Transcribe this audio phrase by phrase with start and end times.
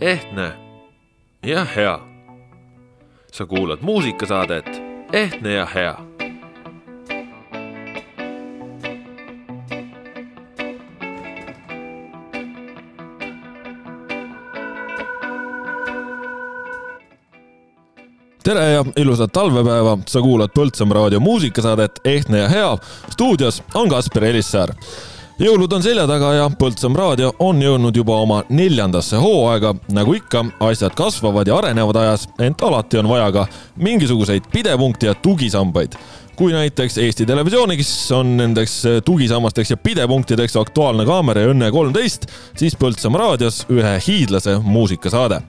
[0.00, 0.52] ehtne
[1.46, 2.00] ja hea.
[3.32, 5.96] sa kuulad muusikasaadet Ehtne ja hea.
[18.44, 22.78] tere ja ilusat talvepäeva, sa kuulad Põltsamaa raadio muusikasaadet Ehtne ja hea.
[23.10, 24.74] stuudios on Kaspar Elissaar
[25.38, 29.74] jõulud on selja taga ja Põltsamaa raadio on jõudnud juba oma neljandasse hooaega.
[29.92, 33.46] nagu ikka, asjad kasvavad ja arenevad ajas, ent alati on vaja ka
[33.76, 35.96] mingisuguseid pidepunkte ja tugisambaid.
[36.36, 42.26] kui näiteks Eesti Televisioonis on nendeks tugisammasteks ja pidepunktideks Aktuaalne kaamera ja Õnne kolmteist,
[42.56, 45.40] siis Põltsamaa raadios ühe hiidlase muusikasaade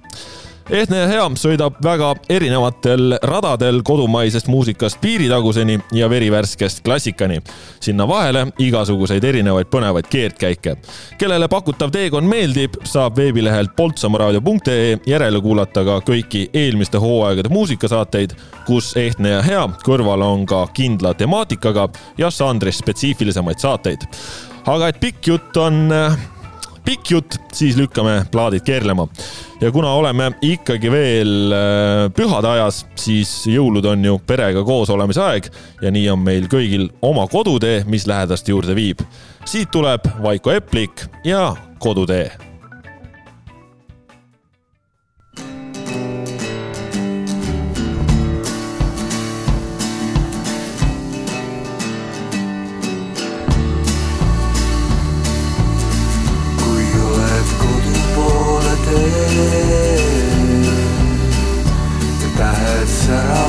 [0.69, 7.41] ehtne ja hea sõidab väga erinevatel radadel kodumaisest muusikast piiritaguseni ja verivärskest klassikani.
[7.79, 10.75] sinna vahele igasuguseid erinevaid põnevaid keerdkäike.
[11.17, 18.97] kellele pakutav teekond meeldib, saab veebilehelt poltsamaraadio.ee järele kuulata ka kõiki eelmiste hooaegade muusikasaateid, kus
[18.97, 24.07] ehtne ja hea kõrval on ka kindla temaatikaga ja žanrist spetsiifilisemaid saateid.
[24.65, 25.89] aga et pikk jutt on
[26.87, 29.07] pikk jutt, siis lükkame plaadid keerlema.
[29.61, 35.23] ja kuna oleme ikkagi veel äh, pühade ajas, siis jõulud on ju perega koos olemise
[35.25, 39.03] aeg ja nii on meil kõigil oma kodutee, mis lähedaste juurde viib.
[39.45, 42.46] siit tuleb Vaiko Eplik ja Kodutee
[63.09, 63.47] know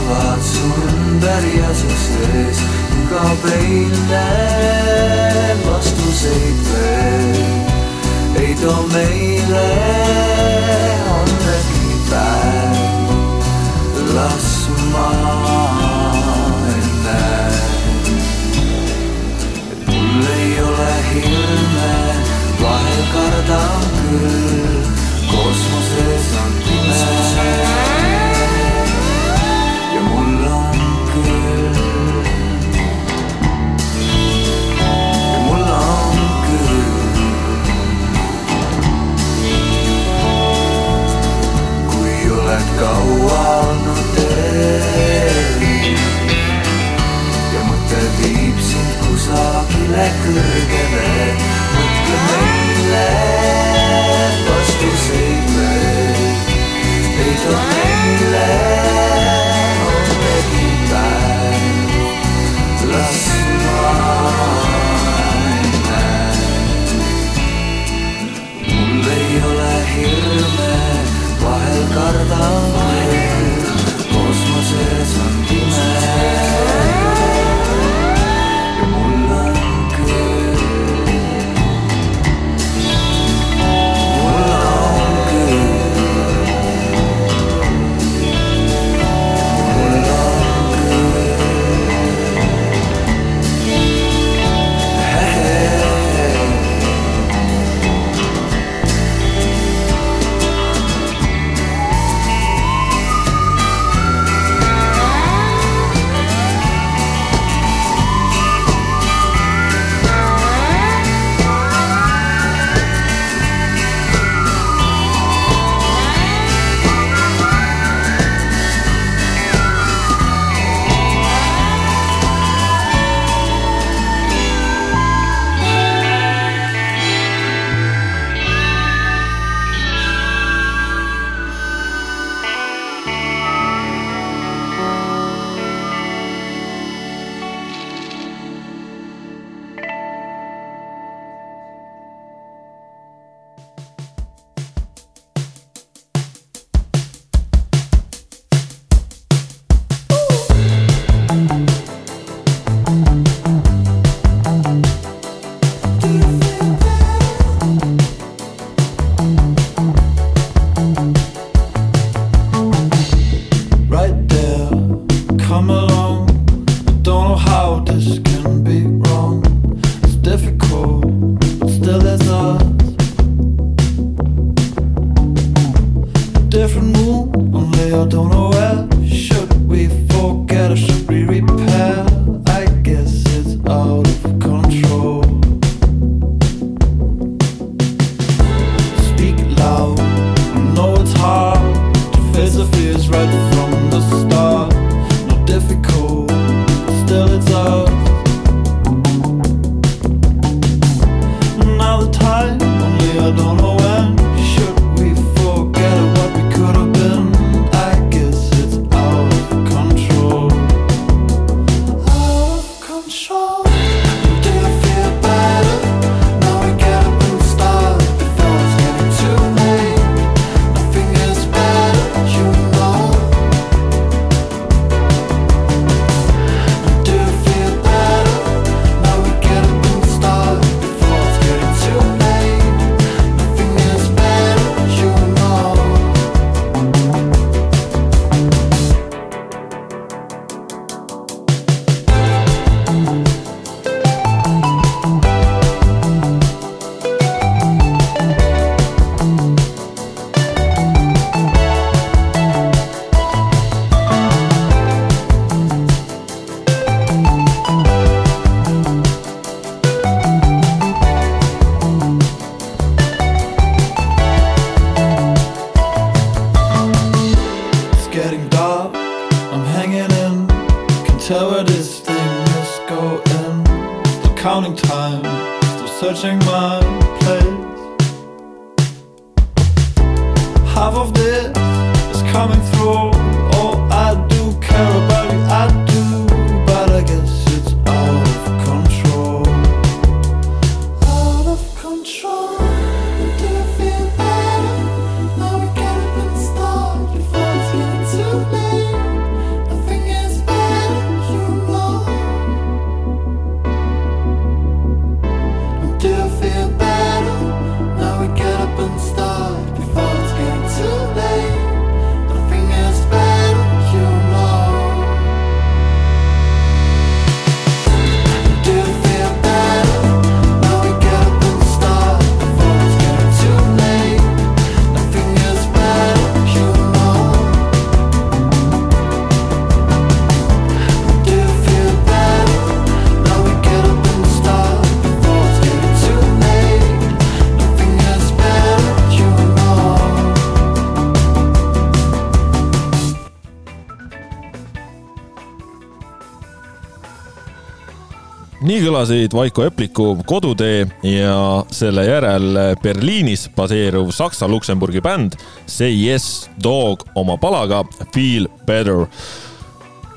[348.68, 357.06] nii kõlasid Vaiko Epliku Kodutee ja selle järel Berliinis baseeruv Saksa-Luksemburgi bänd Say Yes Dog
[357.16, 359.06] oma palaga Feel Better.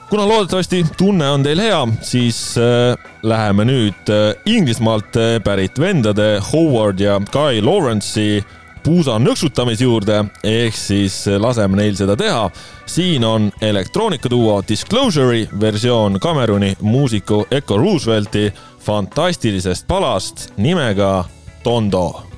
[0.09, 6.41] kuna loodetavasti tunne on teil hea, siis äh, läheme nüüd äh, Inglismaalt äh, pärit vendade
[6.51, 8.43] Howard ja Guy Lawrence'i
[8.83, 12.49] puusa nõksutamise juurde, ehk siis laseme neil seda teha.
[12.85, 21.23] siin on elektroonikaduo Disclosure'i versioon Cameroni muusiku Echo Roosevelti fantastilisest palast nimega
[21.63, 22.30] Tondo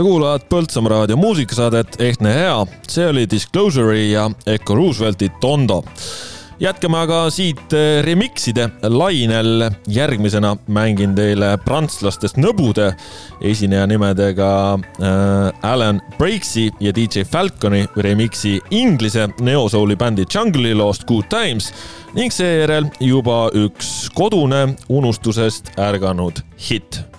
[0.00, 2.54] sa kuulad Põltsamaa raadio muusikasaadet Ehtne hea,
[2.88, 5.84] see oli Disclosure'i ja Eco Roosevelti Tondo.
[6.60, 9.70] jätkame aga siit eh, remixide lainel.
[9.88, 12.94] järgmisena mängin teile prantslastest nõbude
[13.40, 21.28] esineja nimedega äh, Alan Breaks'i ja DJ Falconi remix'i inglise neosouli bändi Jungle'i loost Good
[21.28, 21.72] Times
[22.14, 26.40] ning seejärel juba üks kodune unustusest ärganud
[26.70, 27.09] hitt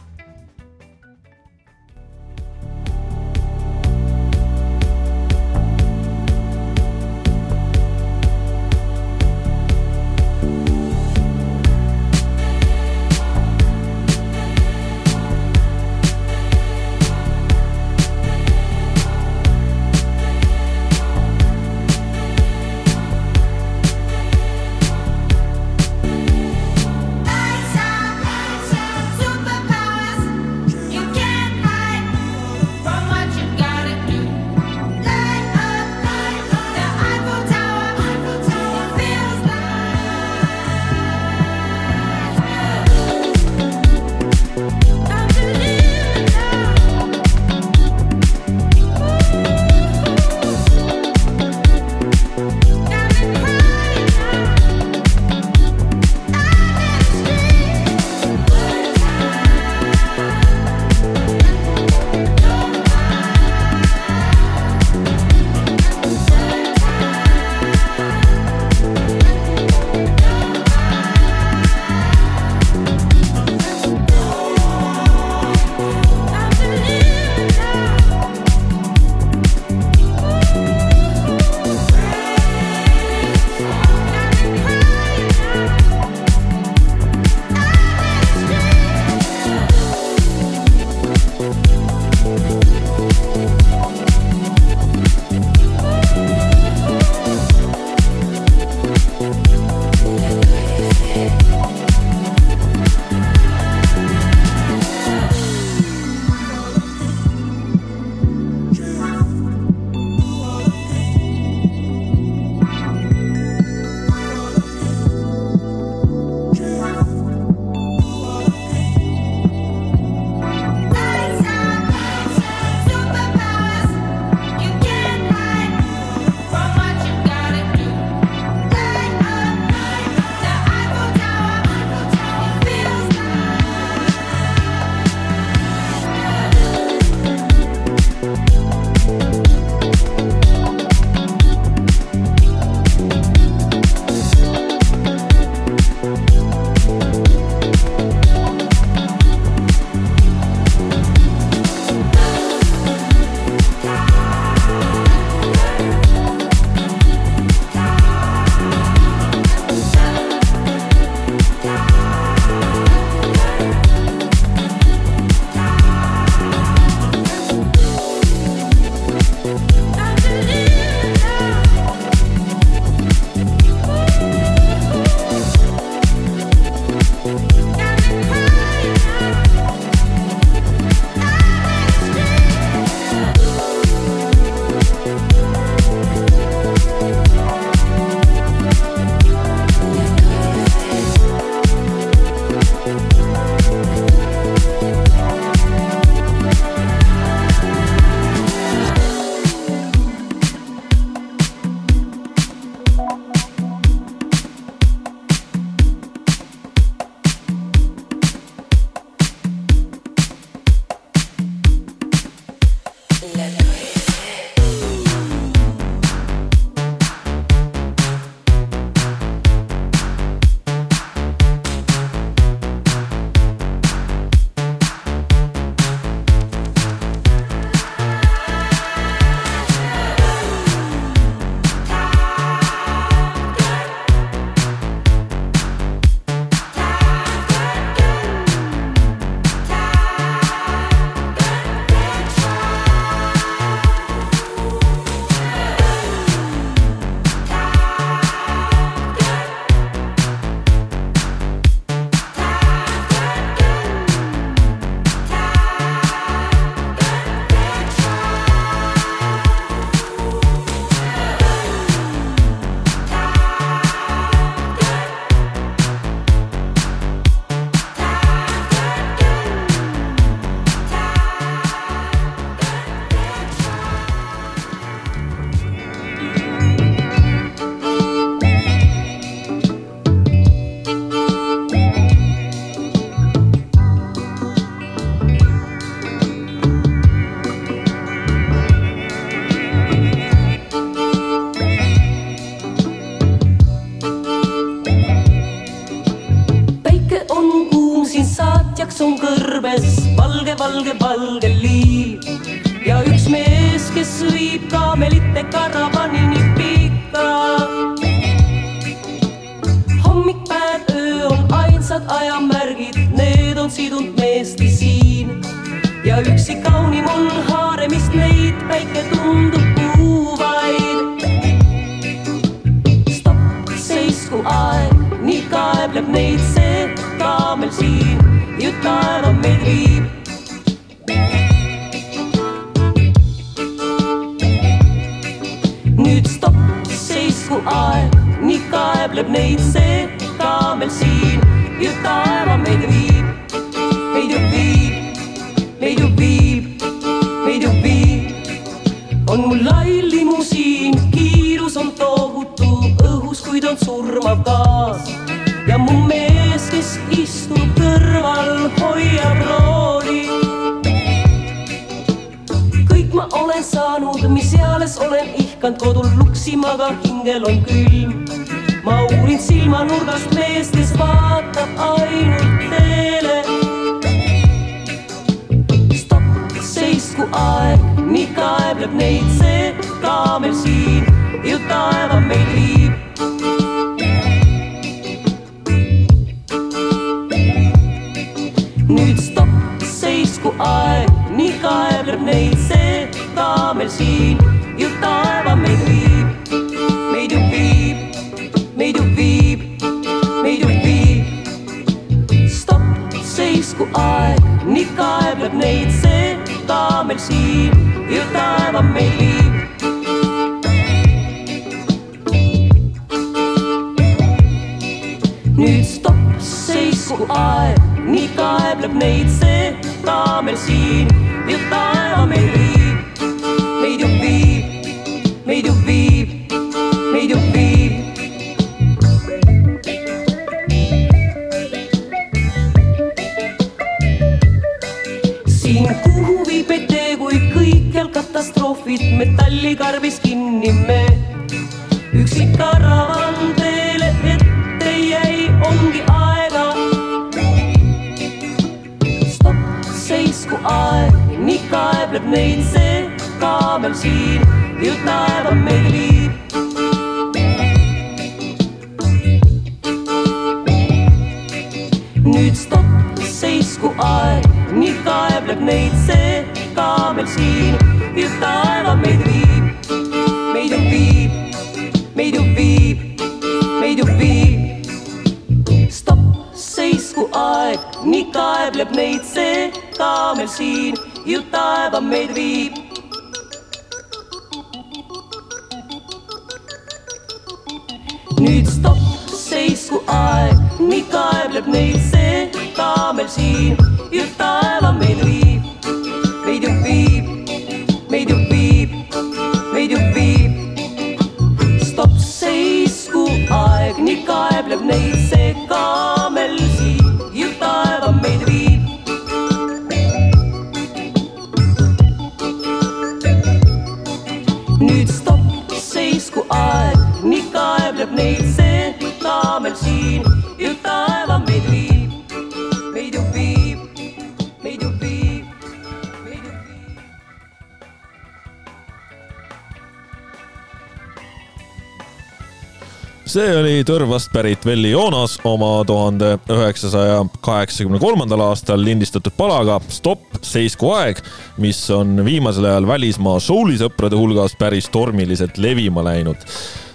[533.81, 540.91] oli Tõrvast pärit Velli Joonas oma tuhande üheksasaja kaheksakümne kolmandal aastal lindistatud palaga Stopp, seisku
[540.94, 541.17] aeg,
[541.57, 546.44] mis on viimasel ajal välismaa soulisõprade hulgas päris tormiliselt levima läinud.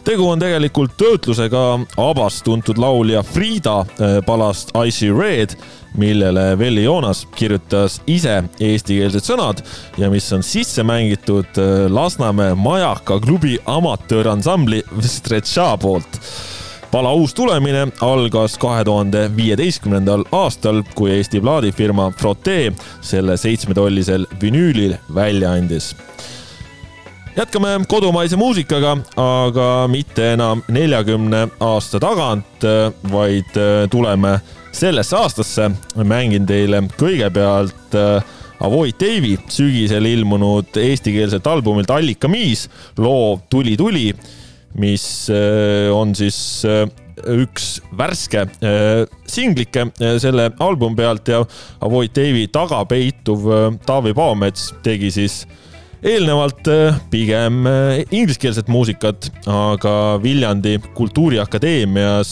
[0.07, 1.63] Tegu on tegelikult töötlusega
[1.99, 5.57] Abast tuntud laulja Frida eh, palast Icy Red,
[5.99, 9.65] millele Velli Joonas kirjutas ise eestikeelsed sõnad
[9.99, 16.21] ja mis on sisse mängitud eh, Lasnamäe Majaka klubi amatööransambli Stretša poolt
[16.91, 24.97] pala uus tulemine algas kahe tuhande viieteistkümnendal aastal, kui Eesti plaadifirma Frotee selle seitsmetollisel vinüülil
[25.15, 25.95] välja andis
[27.37, 32.65] jätkame kodumaise muusikaga, aga mitte enam neljakümne aasta tagant,
[33.13, 34.39] vaid äh, tuleme
[34.73, 35.71] sellesse aastasse.
[36.05, 38.25] mängin teile kõigepealt äh,
[38.61, 44.15] Avoid Dave'i sügisel ilmunud eestikeelset albumilt Allika Miis loo Tuli tuli
[44.79, 46.85] mis äh, on siis äh,
[47.33, 49.89] üks värske äh, singlike
[50.21, 51.43] selle albumi pealt ja
[51.85, 53.47] Avoid Dave'i taga peituv
[53.87, 55.45] Taavi Paomets tegi siis
[56.07, 56.69] eelnevalt
[57.11, 57.65] pigem
[58.15, 62.31] ingliskeelset muusikat, aga Viljandi Kultuuriakadeemias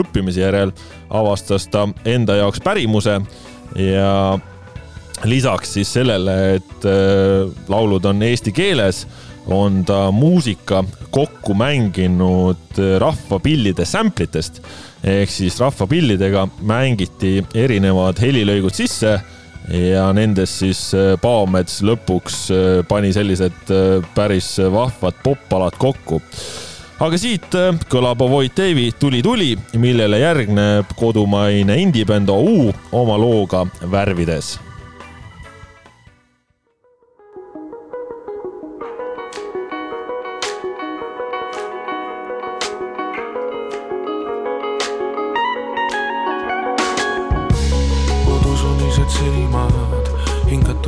[0.00, 0.72] õppimise järel
[1.14, 3.18] avastas ta enda jaoks pärimuse
[3.78, 4.14] ja
[5.28, 6.88] lisaks siis sellele, et
[7.70, 9.04] laulud on eesti keeles
[9.46, 14.60] on ta muusika kokku mänginud rahvapillide sample itest
[15.04, 19.18] ehk siis rahvapillidega mängiti erinevad helilõigud sisse
[19.68, 20.82] ja nendest siis
[21.20, 22.40] Paomets lõpuks
[22.88, 23.72] pani sellised
[24.14, 26.20] päris vahvad poppalad kokku.
[27.00, 27.56] aga siit
[27.92, 34.58] kõlab Avoid Dave'i Tuli tuli, millele järgneb kodumaine indie-bänd OU oma looga Värvides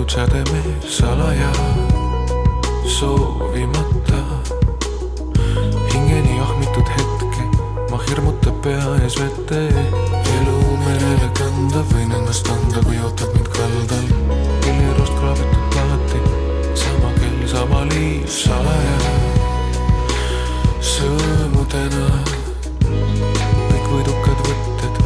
[0.08, 1.52] sädemees salaja,
[2.86, 4.20] soovimata.
[5.92, 7.42] hingeni ahmitud hetke,
[7.90, 9.60] ma hirmutab pea ees vette.
[10.36, 14.06] elu merele kanda, võin ennast anda, kui ootab mind kaldal.
[14.62, 16.22] kilirust kraabitud plaati,
[16.84, 18.96] sama kell, sama liiv salaja.
[20.92, 22.06] sõõmudena
[23.68, 25.04] kõik võidukad võtted,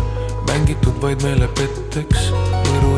[0.52, 2.49] mängitud vaid meelepetteks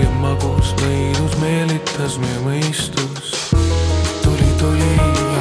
[0.02, 3.34] ja magus nõidus meelitas meie mõistus.
[4.22, 5.31] tuli, tuli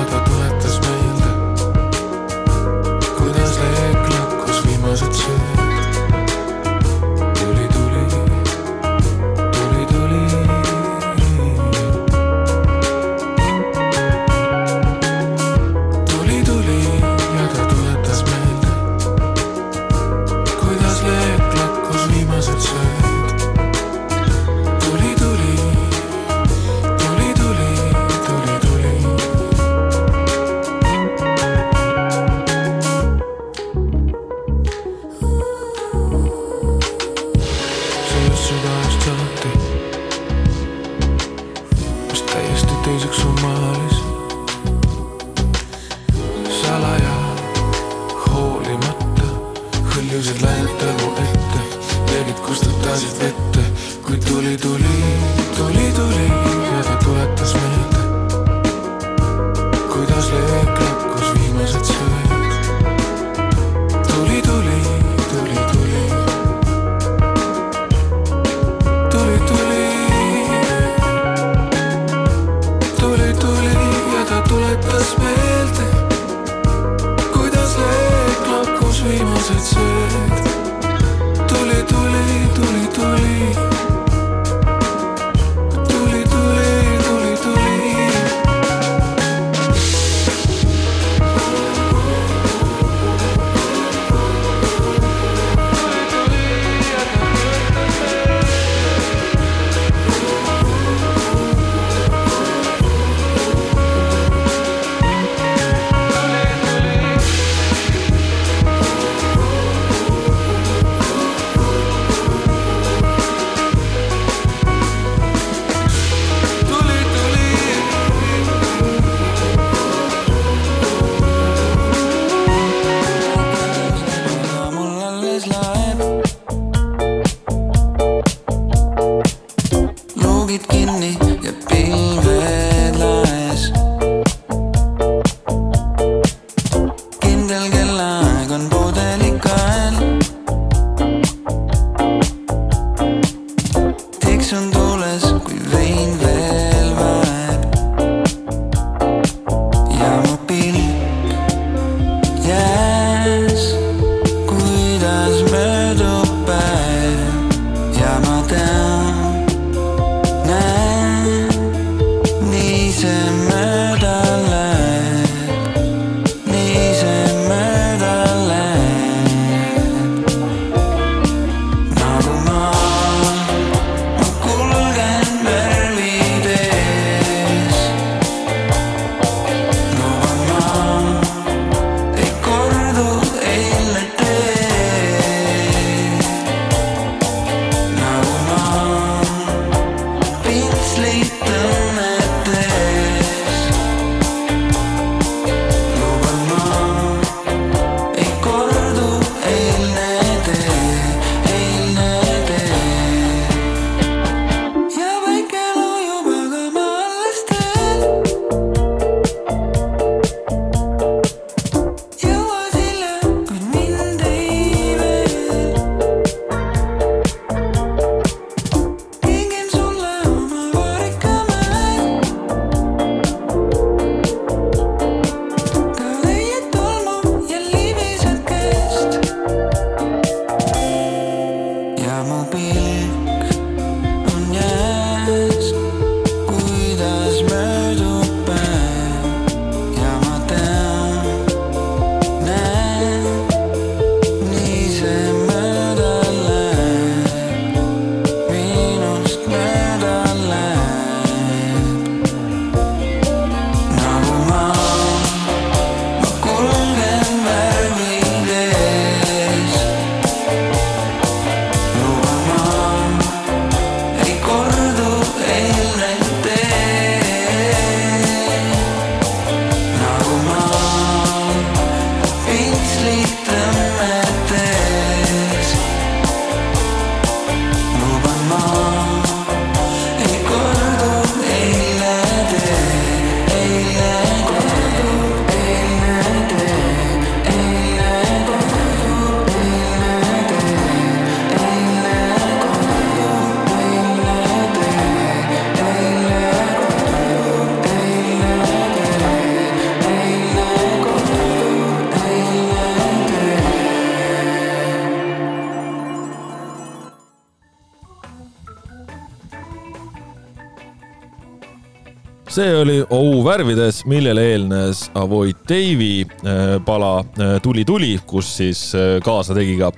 [313.51, 319.75] värvides, millele eelnes Avoid Davey äh, pala äh, Tuli tuli, kus siis äh, kaasa tegi
[319.79, 319.89] ka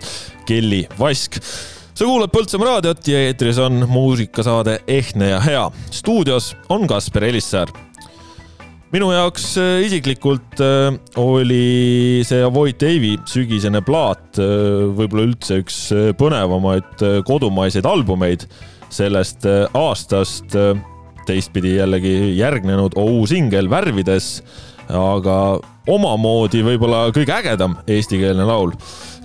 [0.47, 1.37] Kelly Vask.
[1.93, 5.65] sa kuulad Põltsamaa raadiot ja eetris on muusikasaade Ehtne ja hea.
[5.91, 7.69] stuudios on Kaspar Elissäär
[8.93, 9.45] minu jaoks
[9.85, 10.61] isiklikult
[11.21, 15.77] oli see Avoid Davey sügisene plaat võib-olla üldse üks
[16.17, 18.47] põnevamaid kodumaiseid albumeid
[18.93, 20.57] sellest aastast
[21.27, 24.35] teistpidi jällegi järgnenud OU singel Värvides,
[24.89, 25.37] aga
[25.89, 28.75] omamoodi võib-olla kõige ägedam eestikeelne laul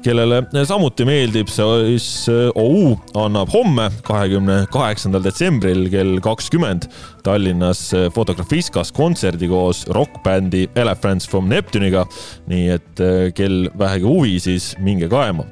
[0.03, 2.07] kellele samuti meeldib, siis
[2.55, 6.89] OU annab homme, kahekümne kaheksandal detsembril kell kakskümmend
[7.27, 7.83] Tallinnas
[8.15, 12.07] Fotografiskas kontserdi koos rokkbändi Elephants from Neptuniga.
[12.49, 13.01] nii et
[13.35, 15.45] kel vähegi huvi, siis minge kaema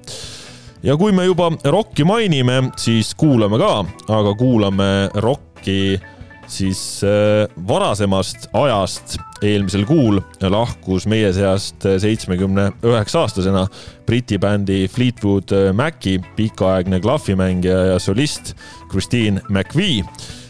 [0.87, 5.99] ja kui me juba rokki mainime, siis kuulame ka, aga kuulame rokki
[6.47, 13.67] siis äh, varasemast ajast eelmisel kuul lahkus meie seast seitsmekümne üheksa aastasena
[14.07, 18.55] Briti bändi Fleetwood Maci pikaaegne klahvimängija ja solist
[18.91, 20.05] Christine McVie.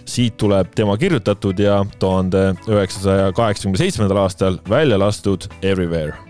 [0.06, 6.25] siit tuleb tema kirjutatud ja tuhande üheksasaja kaheksakümne seitsmendal aastal välja lastud Everywhere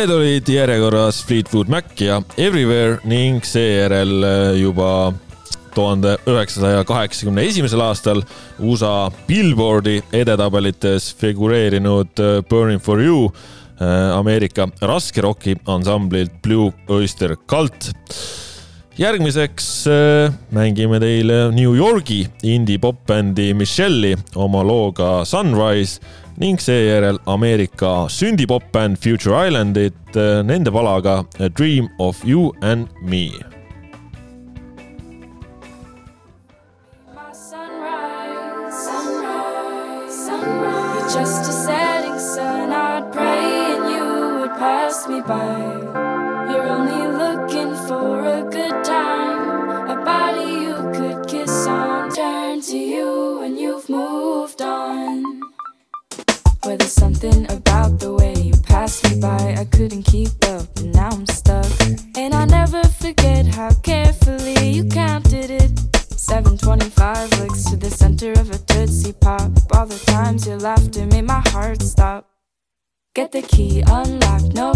[0.00, 5.12] Need olid järjekorras Fleetwood Mac ja Everywhere ning seejärel äh, juba
[5.74, 8.22] tuhande üheksasaja kaheksakümne esimesel aastal
[8.64, 17.92] USA Billboardi edetabelites figureerinud äh, Burning for you äh, Ameerika raskeroki ansamblilt Blue Oyster Cult.
[18.98, 19.84] Järgmiseks
[20.52, 26.00] mängime teile New Yorgi indie-pop-bändi Michelle'i oma looga Sunrise
[26.40, 33.30] ning seejärel Ameerika sündipop-bänd Future Islandit äh, nende palaga A Dream of You and Me.
[41.12, 42.72] Just a setting sun.
[42.72, 46.09] I'd pray and you would pass me by.
[56.90, 59.54] Something about the way you passed me by.
[59.56, 61.70] I couldn't keep up, and now I'm stuck.
[62.16, 65.70] And I never forget how carefully you counted it.
[65.94, 69.50] 725 looks to the center of a Tootsie Pop.
[69.72, 72.26] All the times your laughter made my heart stop.
[73.14, 74.74] Get the key unlocked, no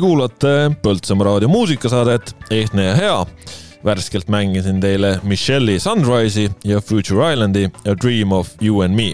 [0.00, 3.16] Te kuulate Põltsamaa raadio muusikasaadet Ehtne ja hea.
[3.84, 9.12] värskelt mängisin teile Michelle'i Sunrise'i ja Future Islandi A Dream of You and Me.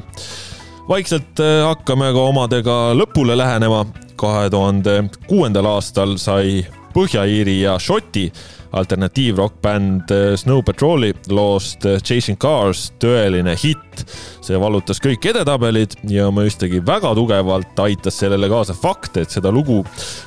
[0.88, 3.86] vaikselt äh, hakkame ka omadega lõpule lähenema.
[4.16, 6.66] kahe tuhande kuuendal aastal sai
[6.96, 8.30] Põhja-Iiri ja Šoti
[8.72, 14.04] alternatiivrokkbänd Snow Patroli loost Chasing Cars tõeline hitt.
[14.44, 19.82] see vallutas kõik edetabelid ja mõistagi väga tugevalt aitas sellele kaasa fakt, et seda lugu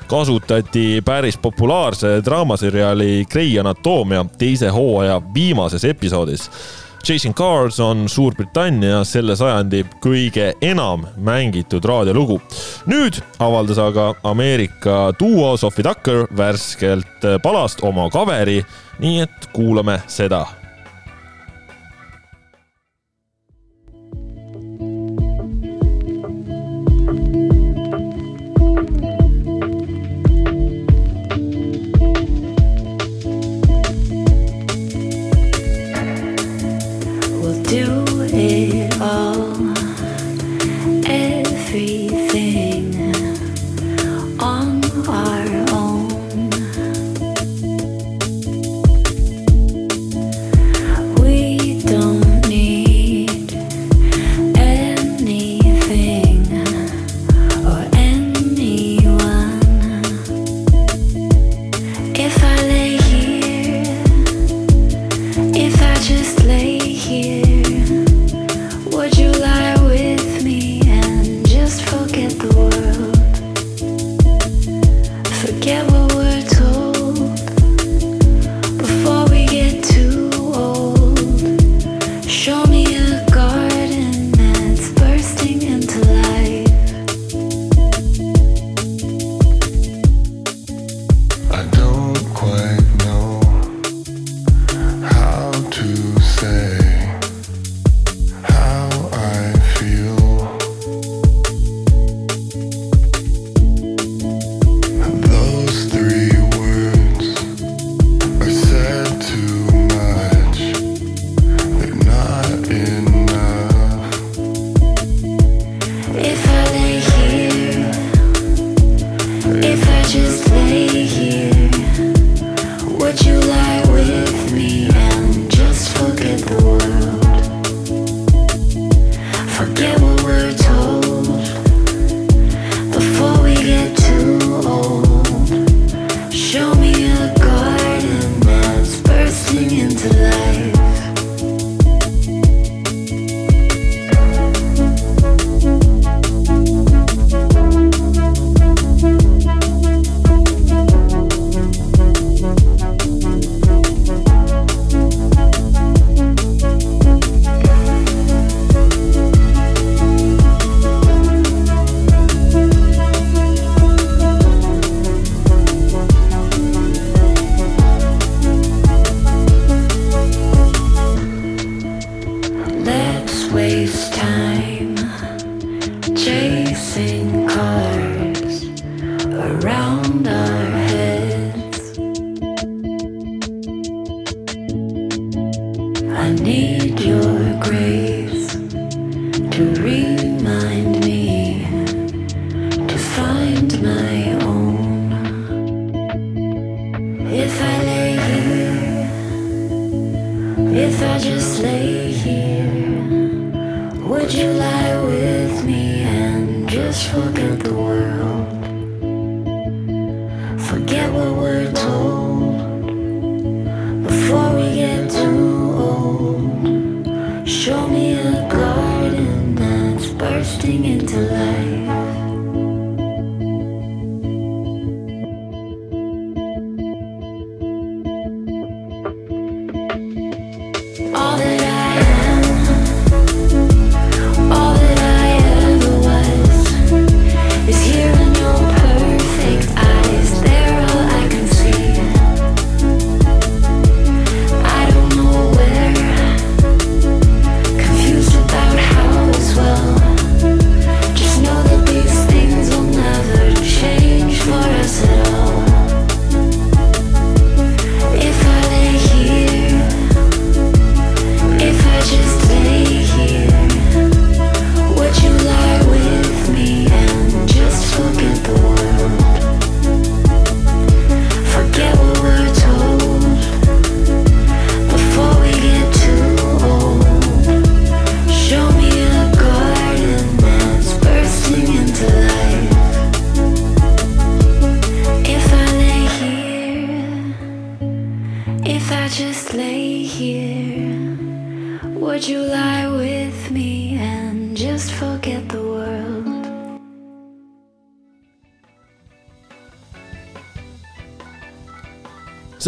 [0.08, 6.50] kasutati päris populaarse draamaseriaali Grey Anatoomia teise hooaja viimases episoodis
[7.04, 12.40] Chasing Cars on Suurbritannia selle sajandi kõige enam mängitud raadiolugu.
[12.86, 18.64] nüüd avaldas aga Ameerika duo Sophie Tucker värskelt palast oma kaveri,
[19.00, 20.46] nii et kuulame seda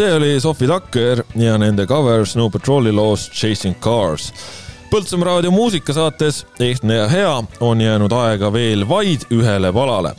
[0.01, 4.33] see oli Sofi Takker ja nende cover Snow Patroli loost Chasing Cars.
[4.89, 10.15] Põltsamaa raadio muusikasaates Ehtne ja hea on jäänud aega veel vaid ühele palale.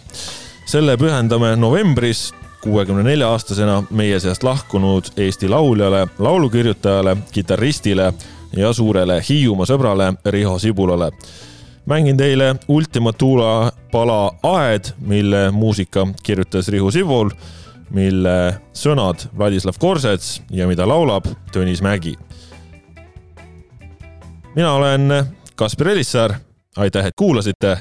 [0.66, 8.12] selle pühendame novembris kuuekümne nelja aastasena meie seast lahkunud Eesti lauljale, laulukirjutajale, kitarristile
[8.57, 11.11] ja suurele Hiiumaa sõbrale Riho Sibulale.
[11.87, 17.30] mängin teile Ultima Thule pala Aed, mille muusika kirjutas Riho Sibul
[17.93, 18.36] mille
[18.76, 22.16] sõnad Vladislav Korsets ja mida laulab Tõnis Mägi.
[24.57, 25.12] mina olen
[25.57, 26.34] Kaspar Elissaar,
[26.76, 27.76] aitäh, et kuulasite.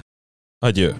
[0.61, 0.93] Adjöö.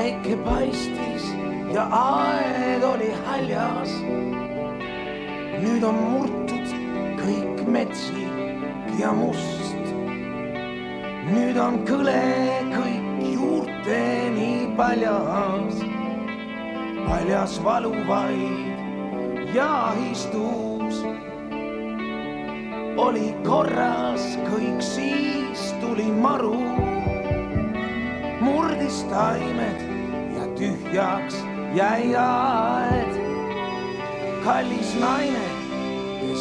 [0.00, 1.24] päike paistis
[1.74, 3.92] ja aed oli haljas.
[5.60, 6.74] nüüd on murtud
[7.20, 9.59] kõik metsik ja must.
[11.30, 12.20] Nüüd on kõle
[12.72, 15.78] kõik juurteni paljas,
[17.06, 21.04] paljas valuvaid ja istuus.
[23.00, 26.58] oli korras kõik, siis tuli maru
[28.44, 29.80] murdis taimed
[30.36, 31.38] ja tühjaks
[31.74, 33.16] jäi aed.
[34.44, 35.46] kallis naine,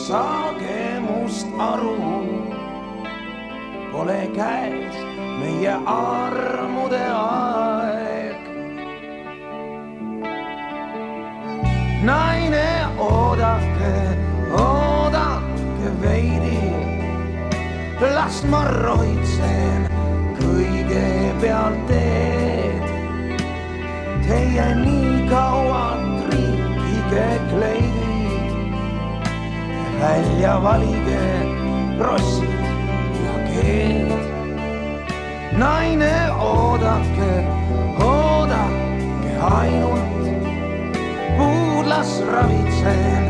[0.07, 2.38] saage must aru,
[3.99, 4.95] pole käes
[5.39, 8.45] meie armude aeg.
[12.07, 12.69] naine,
[13.07, 13.95] oodake,
[14.55, 16.61] oodake veidi,
[18.15, 19.89] las ma rohitsen
[20.39, 22.87] kõigepealt teed.
[24.29, 25.83] Teie nii kaua
[26.21, 28.55] triikige kleidid,
[29.99, 31.27] välja valige
[31.99, 32.58] rossid
[33.61, 34.09] keed.
[35.57, 37.31] naine, oodake,
[38.03, 40.23] oodake ainult,
[41.37, 43.23] puud las ravitsen,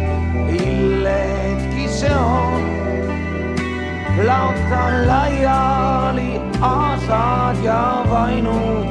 [0.50, 2.64] illedki seon
[4.26, 8.90] laotan laiali aasad ja vainud.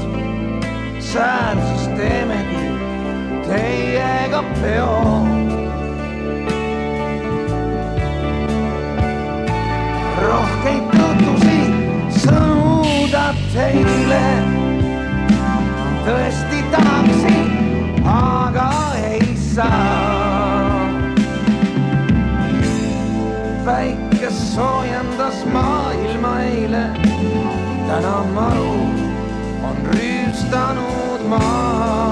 [1.00, 2.68] sääl siis teemegi
[3.48, 5.37] teiega peo.
[10.26, 11.58] Rohkeid tutvusi
[12.22, 14.22] sõnuda teile
[16.06, 17.50] tõesti tahaksin,
[18.08, 18.68] aga
[19.10, 20.18] ei saa
[23.68, 26.84] päike soojendas maailma eile.
[27.88, 28.74] täna maru
[29.68, 32.07] on rüüstanud maa.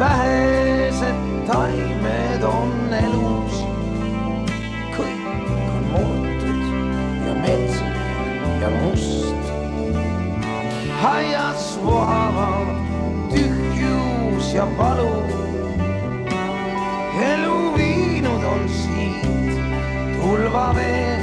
[0.00, 2.72] Vähesed taimed on
[3.04, 3.56] elus.
[4.96, 5.26] kõik
[5.74, 6.62] on muutud
[7.26, 7.98] ja metsik
[8.62, 9.50] ja must.
[11.10, 12.72] aias vohavad
[13.34, 15.12] tühjus ja valu
[17.20, 19.52] elu viinud on siit
[20.20, 21.18] tulvavee.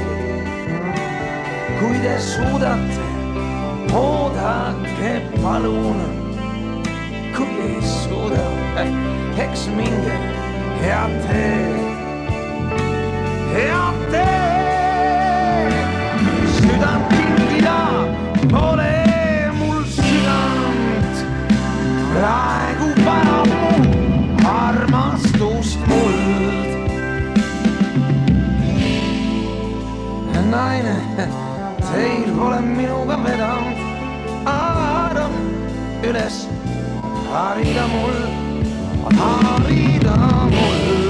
[1.80, 3.10] kui te suudate,
[3.94, 5.12] oodake
[5.42, 6.00] palun.
[7.36, 8.67] kui ei suuda,
[11.28, 11.78] teed,
[13.54, 14.58] head teed.
[16.56, 17.80] südant kinkida
[18.52, 18.94] pole
[19.58, 21.16] mul südant,
[22.12, 23.72] praegu vajab mu
[24.48, 26.68] armastust muld.
[30.50, 30.96] naine,
[31.90, 33.78] teil pole minuga vedanud,
[34.48, 35.34] arvan
[36.08, 36.46] üles,
[37.32, 38.47] harida mul,
[39.18, 40.16] harida
[40.54, 41.07] mul.